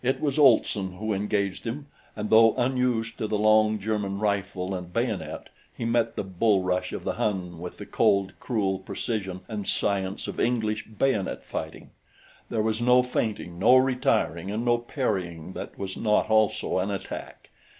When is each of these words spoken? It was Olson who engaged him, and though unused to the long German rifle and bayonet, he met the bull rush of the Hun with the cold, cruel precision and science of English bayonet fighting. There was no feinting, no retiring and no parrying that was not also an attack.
It 0.00 0.20
was 0.20 0.38
Olson 0.38 0.92
who 0.98 1.12
engaged 1.12 1.66
him, 1.66 1.88
and 2.14 2.30
though 2.30 2.54
unused 2.54 3.18
to 3.18 3.26
the 3.26 3.36
long 3.36 3.80
German 3.80 4.20
rifle 4.20 4.76
and 4.76 4.92
bayonet, 4.92 5.48
he 5.76 5.84
met 5.84 6.14
the 6.14 6.22
bull 6.22 6.62
rush 6.62 6.92
of 6.92 7.02
the 7.02 7.14
Hun 7.14 7.58
with 7.58 7.78
the 7.78 7.84
cold, 7.86 8.34
cruel 8.38 8.78
precision 8.78 9.40
and 9.48 9.66
science 9.66 10.28
of 10.28 10.38
English 10.38 10.86
bayonet 10.86 11.42
fighting. 11.44 11.90
There 12.48 12.62
was 12.62 12.80
no 12.80 13.02
feinting, 13.02 13.58
no 13.58 13.76
retiring 13.76 14.52
and 14.52 14.64
no 14.64 14.78
parrying 14.78 15.52
that 15.54 15.76
was 15.76 15.96
not 15.96 16.30
also 16.30 16.78
an 16.78 16.92
attack. 16.92 17.50